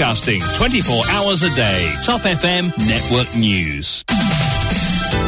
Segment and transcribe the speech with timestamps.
[0.00, 1.92] broadcasting 24 hours a day.
[2.04, 4.02] Top FM Network News.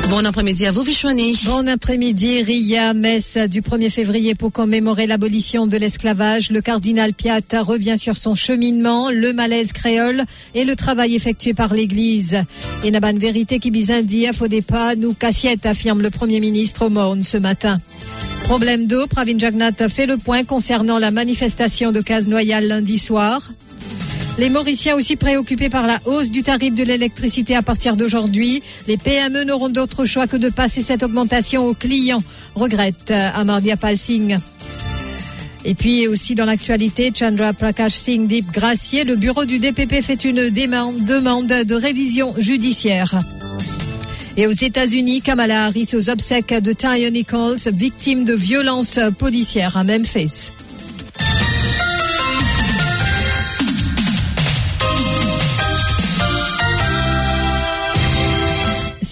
[0.09, 1.39] Bon après-midi à vous, Vichouani.
[1.45, 6.51] Bon après-midi, Ria, messe du 1er février pour commémorer l'abolition de l'esclavage.
[6.51, 10.23] Le cardinal Piat revient sur son cheminement, le malaise créole
[10.55, 12.43] et le travail effectué par l'Église.
[12.83, 14.33] Et n'a pas vérité qui bizindie, à
[14.67, 17.79] pas, nous cassiette, affirme le Premier ministre au Morne ce matin.
[18.45, 23.51] Problème d'eau, Pravin Jagnat fait le point concernant la manifestation de Casnoyal lundi soir.
[24.39, 28.63] Les Mauriciens aussi préoccupés par la hausse du tarif de l'électricité à partir d'aujourd'hui.
[28.89, 32.23] Les PME n'auront d'autre choix que de passer cette augmentation aux clients,
[32.55, 34.39] regrette euh, Amardia Palsing.
[35.65, 40.25] Et puis aussi dans l'actualité, Chandra Prakash Singh Deep Gracier, le bureau du DPP fait
[40.25, 43.21] une demande de révision judiciaire.
[44.39, 49.85] Et aux États-Unis, Kamala Harris aux obsèques de Tyre Nichols, victime de violences policières à
[49.85, 50.53] Memphis.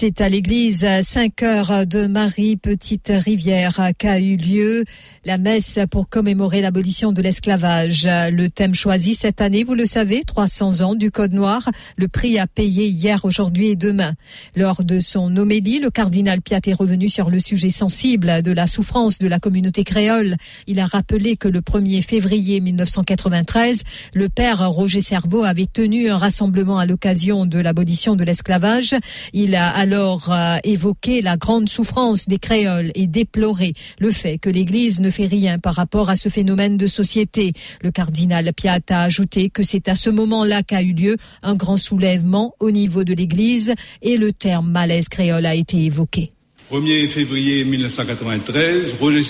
[0.01, 4.87] C'est à l'église 5 heures de Marie Petite Rivière qu'a eu lieu
[5.27, 8.09] la messe pour commémorer l'abolition de l'esclavage.
[8.09, 12.39] Le thème choisi cette année, vous le savez, 300 ans du Code noir, le prix
[12.39, 14.15] à payer hier, aujourd'hui et demain.
[14.57, 18.67] Lors de son homélie, le cardinal Piat est revenu sur le sujet sensible de la
[18.67, 20.35] souffrance de la communauté créole.
[20.67, 23.83] Il a rappelé que le 1er février 1993,
[24.15, 28.95] le père Roger Cerveau avait tenu un rassemblement à l'occasion de l'abolition de l'esclavage.
[29.35, 35.01] Il a alors euh, la grande souffrance des créoles et déploré le fait que l'Église
[35.01, 37.53] ne fait rien par rapport à ce phénomène de société.
[37.83, 41.77] Le cardinal Piat a ajouté que c'est à ce moment-là qu'a eu lieu un grand
[41.77, 46.33] soulèvement au niveau de l'Église et le terme malaise créole a été évoqué.
[46.71, 49.23] 1er février 1993, Roger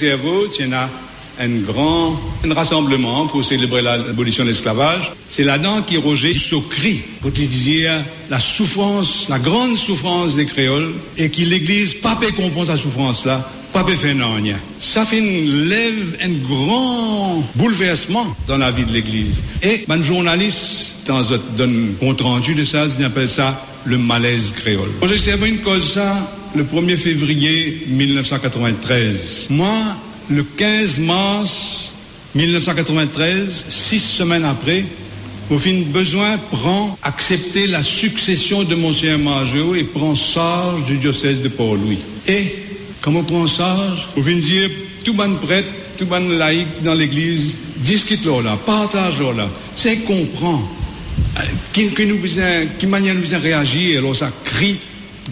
[1.41, 5.13] un grand rassemblement pour célébrer l'abolition de l'esclavage.
[5.27, 6.33] C'est là-dedans qui Roger
[6.71, 7.93] crie pour dire
[8.29, 13.51] la souffrance, la grande souffrance des créoles et que l'Église pas peut comprendre sa souffrance-là,
[13.73, 14.57] pas faire rien.
[14.79, 19.43] Ça fait une lève, un grand bouleversement dans la vie de l'Église.
[19.63, 21.39] Et un journaliste dans un
[21.99, 24.91] compte rendu de ça, il appelle ça le malaise créole.
[25.01, 29.47] Roger Cerveau une cause ça le 1er février 1993.
[29.51, 29.73] Moi,
[30.31, 31.95] le 15 mars
[32.35, 34.85] 1993, six semaines après,
[35.59, 41.49] fin besoin prend accepter la succession de Monseigneur Major et prend charge du diocèse de
[41.49, 41.99] Port-Louis.
[42.29, 42.55] Et,
[43.01, 44.71] comme on prend charge, fin dire,
[45.05, 50.63] tout bon prêtre, tout bon laïc dans l'église, discute-le là, partage-le là, c'est comprend,
[51.39, 51.43] euh,
[51.73, 52.07] qui, qui,
[52.79, 54.79] qui manière nous réagir, alors ça crie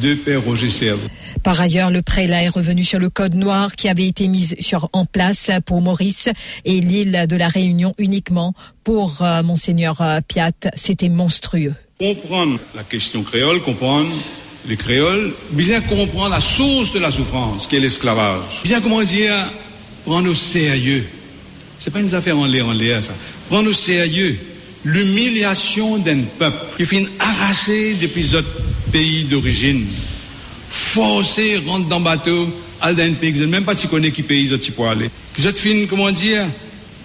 [0.01, 1.01] de Père Roger Serve.
[1.43, 4.89] Par ailleurs, le prélat est revenu sur le code noir qui avait été mis sur,
[4.93, 6.29] en place pour Maurice
[6.65, 8.55] et l'île de la Réunion uniquement
[8.85, 10.51] pour euh, Monseigneur euh, Piat.
[10.77, 11.75] C'était monstrueux.
[11.99, 14.09] Comprendre la question créole, comprendre
[14.69, 18.63] les créoles, bien comprendre la source de la souffrance, qui est l'esclavage.
[18.65, 19.35] Bien comment dire,
[20.05, 21.07] prendre au sérieux.
[21.79, 23.13] C'est pas une affaire en l'air, en l'air, ça.
[23.49, 24.39] Prendre au sérieux
[24.85, 28.49] l'humiliation d'un peuple qui finit arraché depuis notre
[28.91, 29.87] pays d'origine
[30.89, 32.49] forcer rentre dans le bateau,
[32.81, 35.11] aller dans un pays, même pas si connaît qui pays ils pour aller.
[35.35, 36.45] Qui ont fin, comment dire,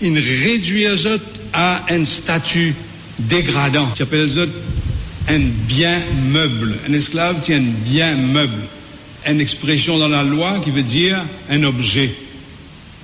[0.01, 1.19] ils réduisent
[1.53, 2.73] à un statut
[3.19, 3.87] dégradant.
[3.97, 4.49] Ils appellent
[5.29, 5.99] un bien
[6.31, 6.75] meuble.
[6.89, 8.61] Un esclave, c'est un bien meuble.
[9.27, 11.17] Une expression dans la loi qui veut dire
[11.49, 12.13] un objet.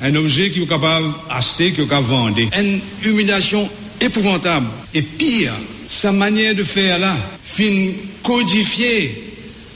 [0.01, 2.40] Un objet qui est capable d'acheter, qui est capable de vendre.
[2.59, 3.69] Une humiliation
[4.01, 4.67] épouvantable.
[4.94, 5.53] Et pire,
[5.88, 7.16] sa manière de faire là,
[7.59, 7.92] fin
[8.24, 9.34] codifier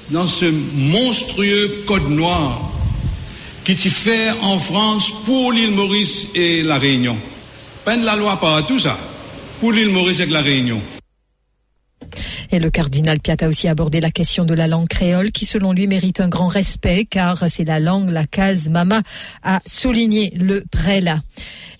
[0.09, 2.71] dans ce monstrueux code noir
[3.65, 7.17] qui s'y fait en France pour l'île Maurice et la Réunion.
[7.83, 8.97] Pas la loi par tout ça,
[9.59, 10.81] pour l'île Maurice et la Réunion.
[12.51, 15.73] Et le cardinal Piat a aussi abordé la question de la langue créole qui, selon
[15.73, 19.01] lui, mérite un grand respect car c'est la langue, la case mama,
[19.41, 21.19] a souligné le prélat.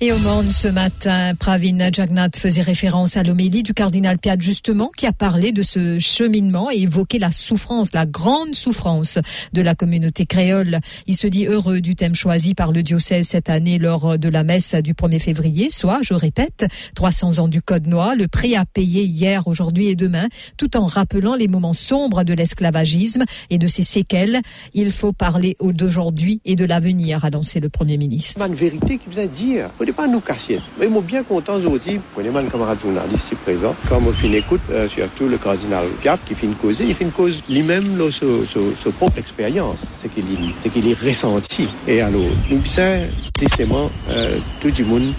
[0.06, 4.92] Et au monde ce matin, Pravin Jagnat faisait référence à l'homélie du cardinal Piat justement,
[4.98, 9.18] qui a parlé de ce cheminement et évoqué la souffrance, la grande souffrance
[9.54, 10.80] de la communauté créole.
[11.08, 14.44] Il se dit heureux du thème choisi par le diocèse cette année lors de la
[14.44, 16.66] messe du 1er février, soit, je répète,
[16.96, 20.28] 300 ans du Code noir, le prix à payer hier, aujourd'hui et demain,
[20.58, 24.42] tout en rappelant les moments sombres de l'esclavagisme et de ses séquelles.
[24.74, 28.46] Il faut parler d'aujourd'hui et de l'avenir, a lancé le Premier ministre.
[28.50, 30.60] Vérité a pas nous casser.
[30.80, 34.62] Mais moi, bien content aujourd'hui, pour les camarades journalistes ici présents, quand on une écoute,
[34.72, 39.18] euh, surtout le cardinal Gap qui fait une cause, il une cause lui-même, sa propre
[39.18, 40.26] expérience, ce qu'il
[40.72, 41.68] qu'il est ressenti.
[41.88, 43.00] Et alors, nous besoin,
[43.40, 45.14] justement, euh, tout le monde,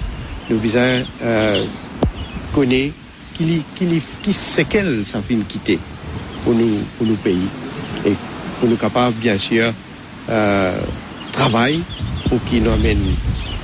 [0.50, 1.64] nous besoin euh,
[2.52, 2.94] connaître
[3.34, 5.78] qui séquelle sa fin quitter
[6.44, 7.48] pour nous, pour nos pays
[8.06, 8.12] et
[8.60, 9.72] pour nous capables, bien sûr,
[10.28, 10.78] euh,
[11.32, 11.80] travail
[12.28, 12.98] pour qu'il nous amène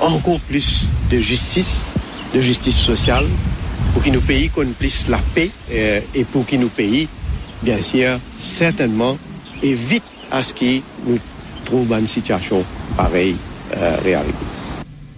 [0.04, 1.86] ankon plis de justis,
[2.34, 3.26] de justis sosyal,
[3.92, 7.06] pou ki nou peyi kon plis la pey, e euh, pou ki nou peyi,
[7.64, 9.18] bien sier, certainman,
[9.66, 11.18] evit aski nou
[11.68, 12.64] trouban sityasyon
[12.96, 13.34] parey
[13.76, 14.59] euh, realite.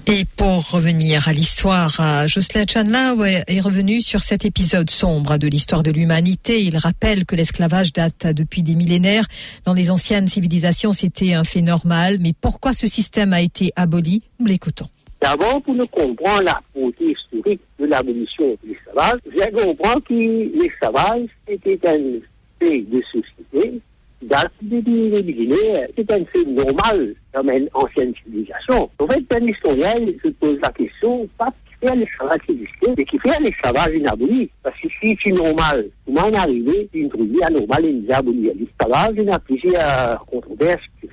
[0.09, 5.83] Et pour revenir à l'histoire, Jocelyn Chanlao est revenu sur cet épisode sombre de l'histoire
[5.83, 6.61] de l'humanité.
[6.63, 9.25] Il rappelle que l'esclavage date depuis des millénaires.
[9.65, 12.19] Dans les anciennes civilisations, c'était un fait normal.
[12.21, 14.23] Mais pourquoi ce système a été aboli?
[14.41, 14.89] Nous l'écoutons.
[15.21, 21.29] D'abord, pour nous comprendre la beauté historique de l'abolition de l'esclavage, j'ai compris que l'esclavage
[21.47, 22.19] était un
[22.59, 23.81] fait de société
[24.23, 25.89] date depuis les millénaires.
[25.97, 28.91] C'est un fait normal dans une ancienne civilisation.
[28.99, 33.19] En fait, un historien se pose la question, pas qui fait l'esclavage existait, mais qui
[33.19, 34.51] fait l'esclavage inaboli.
[34.63, 39.31] Parce que si c'est normal, comment on arrive d'introduire anormal et inaboli L'esclavage, il y
[39.31, 41.09] a plusieurs controverses qui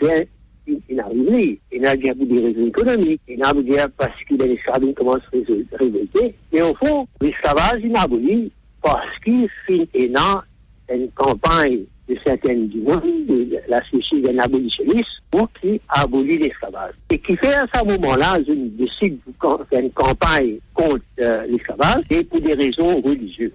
[0.90, 1.60] inarrivé.
[1.72, 5.38] Il y a des raisons économiques, il a des parce que les esclaves commencent à
[5.48, 6.36] se révolter.
[6.52, 8.52] Mais au fond, l'esclavage inaboli
[8.82, 15.50] parce qu'il fait une campagne de certaines du monde, de la société d'un abolitionniste, pour
[15.54, 16.94] qui abolit l'esclavage.
[17.12, 22.04] Et qui fait à ce moment-là, je décide de faire une campagne contre euh, l'esclavage
[22.10, 23.52] et pour des raisons religieuses.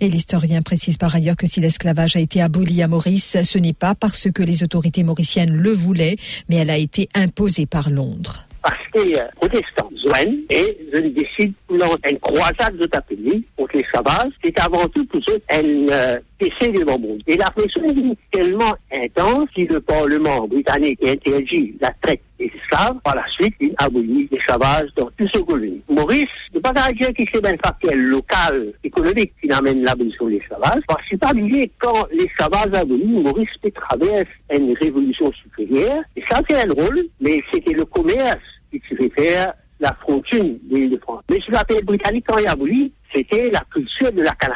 [0.00, 3.72] Et l'historien précise par ailleurs que si l'esclavage a été aboli à Maurice, ce n'est
[3.72, 6.16] pas parce que les autorités mauriciennes le voulaient,
[6.48, 11.52] mais elle a été imposée par Londres parce que les protestants joignent et je décide
[11.68, 11.76] pour
[12.08, 16.84] une croisade de tapis contre les sauvages, c'est avant tout pour eux un euh, De
[16.84, 17.22] monde.
[17.26, 22.98] Et la pression est tellement intense que le Parlement britannique interdit la traite des esclaves.
[23.02, 25.80] Par la suite, il abolit les sauvages dans tout ce colonie.
[25.88, 30.82] Maurice, ne pas dire que c'est un facteur local, économique qui amène l'abolition des sauvages,
[30.86, 36.02] parce que pas oublier quand les sauvages abolis, Maurice traverse une révolution supérieure.
[36.16, 40.76] Et ça, c'est un rôle, mais c'était le commerce qui fait faire la fortune de
[40.76, 41.22] l'île de France.
[41.30, 44.52] Mais sur la pays britannique, quand il a aboli, c'était la culture de la canne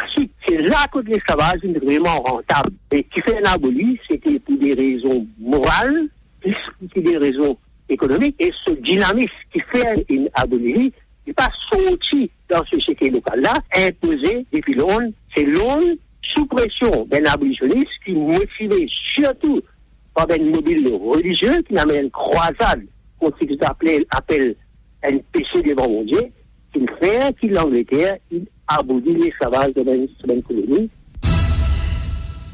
[0.46, 2.72] C'est là que l'esclavage est vraiment rentable.
[2.92, 6.08] Et qui fait un aboli, c'était pour des raisons morales,
[6.40, 6.56] plus
[6.94, 7.56] que des raisons
[7.88, 8.36] économiques.
[8.38, 10.92] Et ce dynamisme qui fait une abolie
[11.26, 15.12] n'est pas sorti dans ce société locale-là, imposé depuis Londres.
[15.34, 19.60] C'est Londres, sous pression d'un abolitionniste qui motivait surtout
[20.14, 22.84] par un mobile religieux qui n'amène une croisade
[23.18, 23.58] contre ce qu'ils
[24.10, 24.56] appellent
[25.04, 26.20] un péché devant mon Dieu,
[26.72, 30.90] qu'il fait qu'il l'Angleterre, il abolit les sauvages de la colonie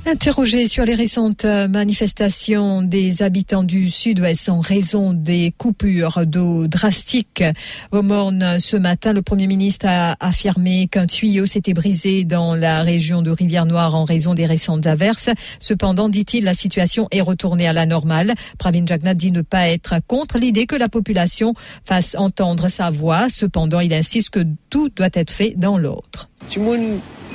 [0.09, 6.69] Interrogé sur les récentes euh, manifestations des habitants du sud-ouest en raison des coupures d'eau
[6.69, 7.43] drastiques
[7.91, 12.83] au Morne ce matin, le Premier ministre a affirmé qu'un tuyau s'était brisé dans la
[12.83, 15.29] région de Rivière-Noire en raison des récentes averses.
[15.59, 18.33] Cependant, dit-il, la situation est retournée à la normale.
[18.59, 21.53] Pravin Jagnat dit ne pas être contre l'idée que la population
[21.85, 23.29] fasse entendre sa voix.
[23.29, 26.31] Cependant, il insiste que tout doit être fait dans l'ordre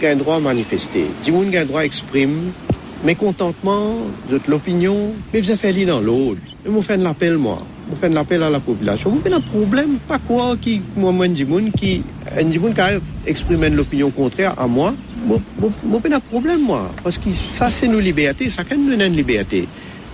[0.03, 1.05] un droit à manifester.
[1.23, 2.51] Tout le monde a un droit à exprimer
[3.03, 3.97] mécontentement
[4.29, 6.01] de l'opinion, mais vous avez fait dans.
[6.01, 7.61] Et vous faites l'appel, moi.
[7.89, 9.09] Vous faites l'appel à la population.
[9.09, 12.03] Vous faites un problème, pas quoi, qui, moi, moi, qui,
[12.37, 12.91] un qui a
[13.25, 14.93] exprimé l'opinion contraire à moi.
[15.25, 16.91] Vous faites un problème, moi.
[17.03, 18.49] Parce que ça, c'est nos libertés.
[18.49, 19.67] Ça, quand nous une liberté.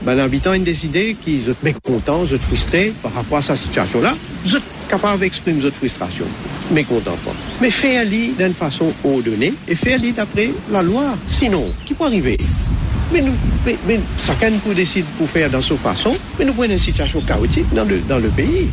[0.03, 4.15] Ben, l'habitant a décidé qu'ils sont mécontents, ils sont frustrés par rapport à cette situation-là.
[4.45, 6.25] Vous êtes capable d'exprimer votre frustration,
[6.71, 7.33] mécontentement.
[7.61, 11.03] mais faire-le d'une façon ordonnée et faire-le d'après la loi.
[11.27, 12.37] Sinon, qui peut arriver?
[13.13, 13.33] Mais nous,
[13.65, 17.21] mais, mais, chacun peut décider pour faire dans sa façon, mais nous prenons une situation
[17.21, 18.67] chaotique dans le, dans le pays.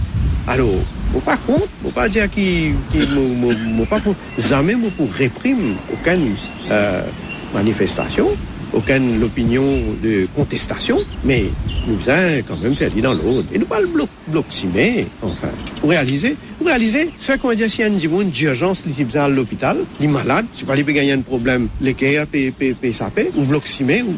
[0.46, 0.68] Alors,
[1.14, 2.74] mou pa kont, mou pa diya ki,
[3.14, 5.60] mou pa pou, zame mou pou reprim
[5.94, 6.26] ouken
[6.68, 7.06] euh,
[7.54, 8.34] manifestasyon,
[8.74, 9.64] aucune opinion
[10.02, 11.44] de contestation, mais
[11.86, 13.46] nous avons quand même fait dans l'autre.
[13.52, 14.46] Et nous pas le bloc, bloc
[15.22, 15.48] enfin,
[15.80, 17.98] pour réaliser, réaliser, c'est qu'on dit, si a une
[18.30, 22.24] d'urgence, à l'hôpital, les malades, tu pas les gagner un problème, les cas,
[23.36, 24.14] ou bloc mais ou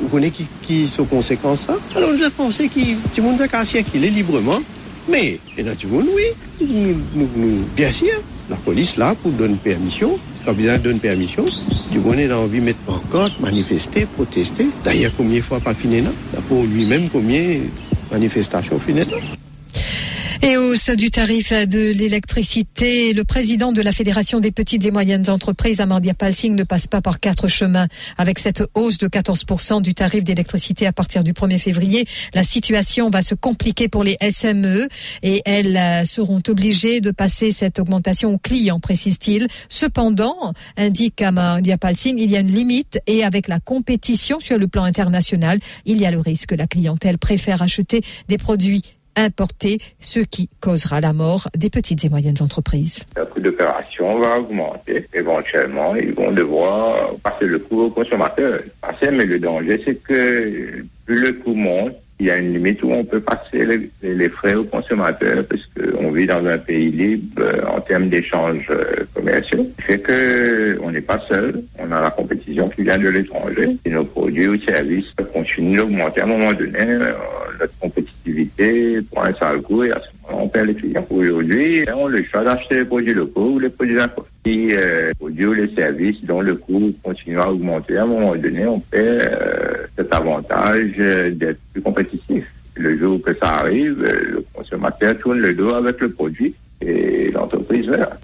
[0.00, 1.68] vous connaissez qui, sont conséquences.
[1.94, 2.80] Alors, avons pensé que
[3.14, 4.60] tout monde va circuler librement,
[5.08, 6.66] mais, et dans tout monde, oui,
[7.14, 7.28] nous,
[7.74, 8.12] bien sûr,
[8.50, 10.10] la police là pour donner permission,
[10.44, 11.44] quand besoin donne permission,
[11.90, 12.78] du monde a envie de mettre
[13.10, 14.66] 50 manifesté, protesté.
[14.84, 16.12] D'ailleurs, combien de fois pas fini non?
[16.34, 17.60] là Pour lui-même, combien de
[18.10, 19.45] manifestations fini là non?
[20.48, 25.28] Et hausse du tarif de l'électricité, le président de la Fédération des petites et moyennes
[25.28, 27.88] entreprises, Amardia Palsing, ne passe pas par quatre chemins.
[28.16, 33.10] Avec cette hausse de 14% du tarif d'électricité à partir du 1er février, la situation
[33.10, 34.86] va se compliquer pour les SME
[35.24, 39.48] et elles euh, seront obligées de passer cette augmentation aux clients, précise-t-il.
[39.68, 44.68] Cependant, indique Amardia Palsing, il y a une limite et avec la compétition sur le
[44.68, 49.78] plan international, il y a le risque que la clientèle préfère acheter des produits importer,
[50.00, 53.04] ce qui causera la mort des petites et moyennes entreprises.
[53.16, 55.06] Le coût d'opération va augmenter.
[55.14, 58.60] Éventuellement, ils vont devoir passer le coût aux consommateurs.
[59.02, 62.90] Mais le danger, c'est que plus le coût monte, il y a une limite où
[62.90, 67.60] on peut passer les, frais aux consommateurs parce qu'on vit dans un pays libre euh,
[67.66, 69.66] en termes d'échanges euh, commerciaux.
[69.78, 71.62] fait que on n'est pas seul.
[71.78, 76.22] On a la compétition qui vient de l'étranger et nos produits ou services continuent d'augmenter
[76.22, 76.80] à un moment donné.
[76.80, 77.12] Euh,
[77.60, 77.78] notre
[79.10, 81.06] pour un sale coup et à ce moment on perd les clients.
[81.10, 84.76] Aujourd'hui, on le choix d'acheter les produits locaux ou les produits importés.
[84.76, 88.66] Euh, produits ou les services dont le coût continue à augmenter, à un moment donné,
[88.66, 92.44] on perd euh, cet avantage euh, d'être plus compétitif.
[92.76, 97.30] Le jour que ça arrive, euh, le consommateur tourne le dos avec le produit et
[97.32, 98.16] l'entreprise verra.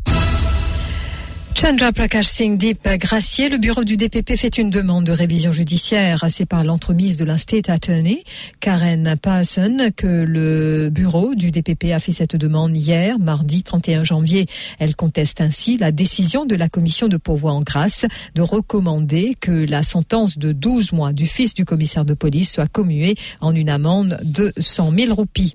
[1.62, 6.24] Chandra Prakash Singh Deep Gracier, le bureau du DPP fait une demande de révision judiciaire.
[6.28, 8.24] C'est par l'entremise de la State Attorney,
[8.58, 14.46] Karen Parson, que le bureau du DPP a fait cette demande hier, mardi 31 janvier.
[14.80, 19.64] Elle conteste ainsi la décision de la commission de pourvoi en grâce de recommander que
[19.64, 23.70] la sentence de 12 mois du fils du commissaire de police soit commuée en une
[23.70, 25.54] amende de 100 000 roupies.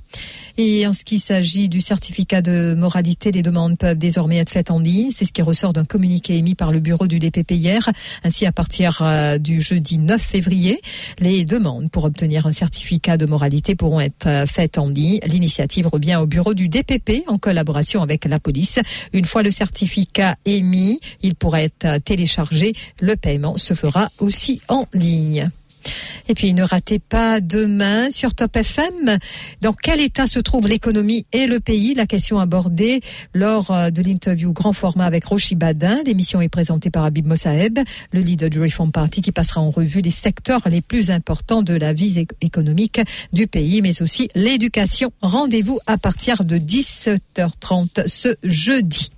[0.57, 4.71] Et en ce qui s'agit du certificat de moralité, les demandes peuvent désormais être faites
[4.71, 5.11] en ligne.
[5.11, 7.89] C'est ce qui ressort d'un communiqué émis par le bureau du DPP hier.
[8.23, 10.79] Ainsi, à partir euh, du jeudi 9 février,
[11.19, 15.19] les demandes pour obtenir un certificat de moralité pourront être euh, faites en ligne.
[15.25, 18.77] L'initiative revient au bureau du DPP en collaboration avec la police.
[19.11, 22.73] Une fois le certificat émis, il pourra être téléchargé.
[23.01, 25.49] Le paiement se fera aussi en ligne.
[26.29, 29.17] Et puis ne ratez pas demain sur Top FM
[29.61, 31.93] dans quel état se trouve l'économie et le pays?
[31.93, 33.01] La question abordée
[33.33, 36.01] lors euh, de l'interview grand format avec Rochi Badin.
[36.05, 37.79] L'émission est présentée par Habib Mossaeb,
[38.11, 41.73] le leader du Reform Party qui passera en revue les secteurs les plus importants de
[41.73, 43.01] la vie économique
[43.33, 45.11] du pays, mais aussi l'éducation.
[45.21, 49.11] Rendez-vous à partir de 17h30 ce jeudi.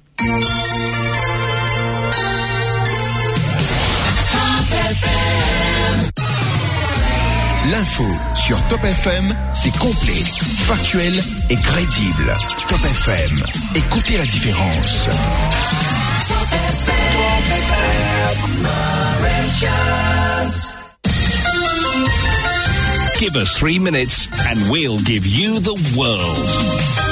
[8.34, 10.24] Sur Top FM, c'est complet,
[10.65, 11.13] factuel
[11.50, 12.34] et crédible.
[12.68, 13.41] Top FM,
[13.75, 15.10] écoutez la différence.
[23.20, 27.09] Give us three minutes and we'll give you the world.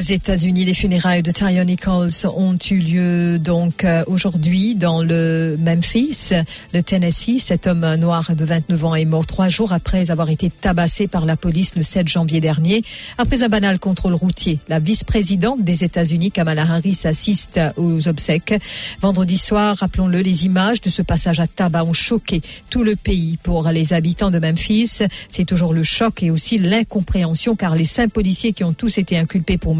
[0.00, 6.32] États-Unis, les funérailles de Tyre Nichols ont eu lieu donc euh, aujourd'hui dans le Memphis,
[6.72, 7.38] le Tennessee.
[7.38, 11.26] Cet homme noir de 29 ans est mort trois jours après avoir été tabassé par
[11.26, 12.82] la police le 7 janvier dernier
[13.18, 14.58] après un banal contrôle routier.
[14.68, 18.54] La vice-présidente des États-Unis, Kamala Harris, assiste aux obsèques.
[19.02, 22.40] Vendredi soir, rappelons-le, les images de ce passage à tabac ont choqué
[22.70, 23.38] tout le pays.
[23.42, 28.12] Pour les habitants de Memphis, c'est toujours le choc et aussi l'incompréhension car les cinq
[28.12, 29.74] policiers qui ont tous été inculpés pour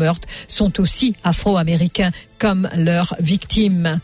[0.49, 4.01] sont aussi afro-américains comme leurs victimes.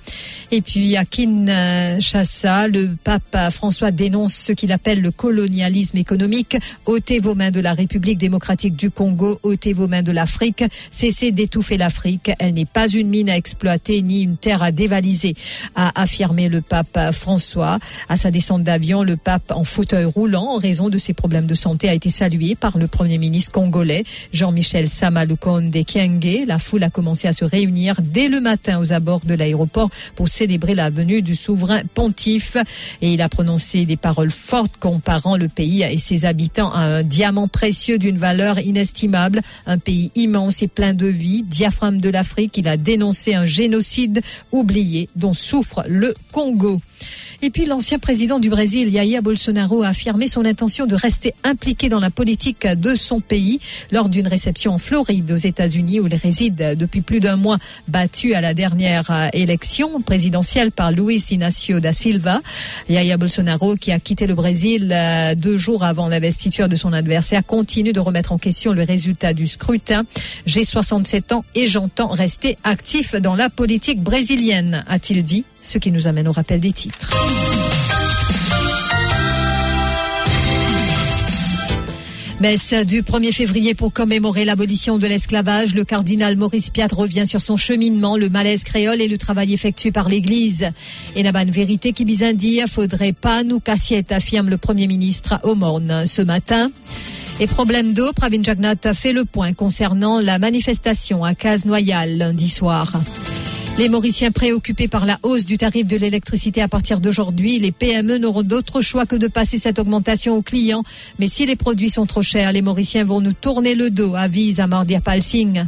[0.53, 6.57] Et puis à Kinshasa, le pape François dénonce ce qu'il appelle le colonialisme économique.
[6.87, 10.62] ôtez vos mains de la République démocratique du Congo, ôtez vos mains de l'Afrique,
[10.93, 12.31] cessez d'étouffer l'Afrique.
[12.38, 15.35] Elle n'est pas une mine à exploiter ni une terre à dévaliser,
[15.75, 17.79] a affirmé le pape François.
[18.09, 21.55] À sa descente d'avion, le pape en fauteuil roulant en raison de ses problèmes de
[21.55, 26.47] santé a été salué par le premier ministre congolais Jean-Michel Sama Lukonde Kienge.
[26.47, 30.29] La foule a commencé à se réunir dès le matin aux abords de l'aéroport pour
[30.37, 32.57] célébrer la venue du souverain pontife.
[33.00, 37.02] Et il a prononcé des paroles fortes comparant le pays et ses habitants à un
[37.02, 42.59] diamant précieux d'une valeur inestimable, un pays immense et plein de vie, diaphragme de l'Afrique.
[42.59, 44.21] Il a dénoncé un génocide
[44.52, 46.81] oublié dont souffre le Congo.
[47.43, 51.88] Et puis l'ancien président du Brésil, Jair Bolsonaro, a affirmé son intention de rester impliqué
[51.88, 53.61] dans la politique de son pays
[53.93, 58.35] lors d'une réception en Floride aux États-Unis où il réside depuis plus d'un mois, battu
[58.35, 62.40] à la dernière euh, élection présidentielle par Luis Inácio da Silva.
[62.88, 67.45] Jair Bolsonaro, qui a quitté le Brésil euh, deux jours avant l'investiture de son adversaire,
[67.45, 70.05] continue de remettre en question le résultat du scrutin.
[70.47, 75.93] J'ai 67 ans et j'entends rester actif dans la politique brésilienne, a-t-il dit, ce qui
[75.93, 77.11] nous amène au rappel des titres.
[82.39, 85.75] Messe du 1er février pour commémorer l'abolition de l'esclavage.
[85.75, 89.91] Le cardinal Maurice Piat revient sur son cheminement, le malaise créole et le travail effectué
[89.91, 90.71] par l'Église.
[91.15, 95.55] Et n'a pas vérité qui bizindie, faudrait pas nous cassiette, affirme le Premier ministre au
[95.55, 96.71] Morne ce matin.
[97.41, 102.93] Et problème d'eau, Pravin Jagnat fait le point concernant la manifestation à Case-Noyal lundi soir.
[103.78, 108.16] Les Mauriciens préoccupés par la hausse du tarif de l'électricité à partir d'aujourd'hui, les PME
[108.16, 110.83] n'auront d'autre choix que de passer cette augmentation aux clients.
[111.18, 114.61] Mais si les produits sont trop chers, les Mauriciens vont nous tourner le dos, avise
[114.61, 115.66] Amardia Singh.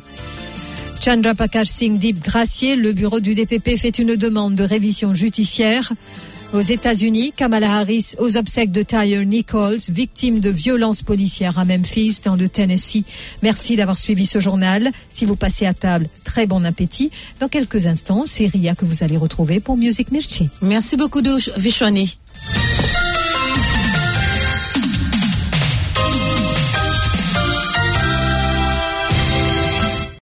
[1.04, 5.92] Chandra Prakash Singh Deep Gracier, le bureau du DPP fait une demande de révision judiciaire.
[6.55, 12.21] Aux États-Unis, Kamala Harris aux obsèques de Tyre Nichols, victime de violences policières à Memphis,
[12.25, 13.05] dans le Tennessee.
[13.43, 14.90] Merci d'avoir suivi ce journal.
[15.11, 17.11] Si vous passez à table, très bon appétit.
[17.40, 20.49] Dans quelques instants, c'est Ria que vous allez retrouver pour Music Mirchi.
[20.62, 21.21] Merci beaucoup,
[21.59, 22.17] Vishwani.